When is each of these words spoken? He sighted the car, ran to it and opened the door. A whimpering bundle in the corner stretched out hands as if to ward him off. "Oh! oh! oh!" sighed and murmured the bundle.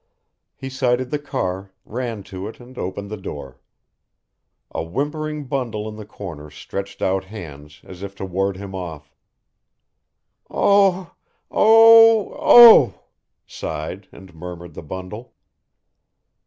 He 0.55 0.67
sighted 0.71 1.11
the 1.11 1.19
car, 1.19 1.69
ran 1.85 2.23
to 2.23 2.47
it 2.47 2.59
and 2.59 2.75
opened 2.75 3.11
the 3.11 3.17
door. 3.17 3.61
A 4.71 4.81
whimpering 4.81 5.45
bundle 5.45 5.87
in 5.87 5.95
the 5.95 6.07
corner 6.07 6.49
stretched 6.49 7.03
out 7.03 7.25
hands 7.25 7.81
as 7.83 8.01
if 8.01 8.15
to 8.15 8.25
ward 8.25 8.57
him 8.57 8.73
off. 8.73 9.13
"Oh! 10.49 11.13
oh! 11.51 12.33
oh!" 12.35 13.03
sighed 13.45 14.07
and 14.11 14.33
murmured 14.33 14.73
the 14.73 14.81
bundle. 14.81 15.35